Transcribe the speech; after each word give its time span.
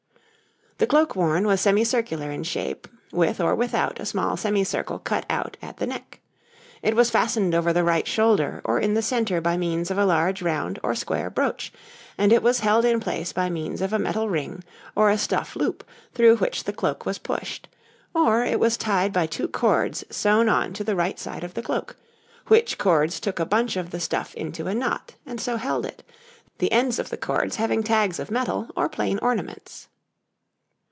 The 0.77 0.87
cloak 0.87 1.15
worn 1.15 1.45
was 1.45 1.61
semicircular 1.61 2.31
in 2.31 2.41
shape, 2.41 2.87
with 3.11 3.39
or 3.39 3.53
without 3.53 3.99
a 3.99 4.05
small 4.05 4.35
semicircle 4.35 4.97
cut 4.99 5.27
out 5.29 5.55
at 5.61 5.77
the 5.77 5.85
neck. 5.85 6.21
It 6.81 6.95
was 6.95 7.11
fastened 7.11 7.53
over 7.53 7.71
the 7.71 7.83
right 7.83 8.07
shoulder 8.07 8.61
or 8.63 8.79
in 8.79 8.95
the 8.95 9.03
centre 9.03 9.39
by 9.41 9.57
means 9.57 9.91
of 9.91 9.99
a 9.99 10.07
large 10.07 10.41
round 10.41 10.79
or 10.81 10.95
square 10.95 11.29
brooch, 11.29 11.71
or 12.17 12.25
it 12.33 12.41
was 12.41 12.61
held 12.61 12.83
in 12.83 12.99
place 12.99 13.31
by 13.31 13.47
means 13.47 13.79
of 13.79 13.93
a 13.93 13.99
metal 13.99 14.27
ring 14.27 14.63
or 14.95 15.11
a 15.11 15.19
stuff 15.19 15.55
loop 15.55 15.87
through 16.15 16.37
which 16.37 16.63
the 16.63 16.73
cloak 16.73 17.05
was 17.05 17.19
pushed; 17.19 17.67
or 18.15 18.43
it 18.43 18.59
was 18.59 18.75
tied 18.75 19.13
by 19.13 19.27
two 19.27 19.47
cords 19.47 20.03
sewn 20.09 20.49
on 20.49 20.73
to 20.73 20.83
the 20.83 20.95
right 20.95 21.19
side 21.19 21.43
of 21.43 21.53
the 21.53 21.61
cloak, 21.61 21.95
which 22.47 22.79
cords 22.79 23.19
took 23.19 23.39
a 23.39 23.45
bunch 23.45 23.77
of 23.77 23.91
the 23.91 23.99
stuff 23.99 24.33
into 24.33 24.65
a 24.65 24.73
knot 24.73 25.13
and 25.27 25.39
so 25.39 25.57
held 25.57 25.85
it, 25.85 26.01
the 26.57 26.71
ends 26.71 26.97
of 26.97 27.11
the 27.11 27.17
cords 27.17 27.57
having 27.57 27.83
tags 27.83 28.17
of 28.17 28.31
metal 28.31 28.67
or 28.75 28.89
plain 28.89 29.19
ornaments. 29.21 29.87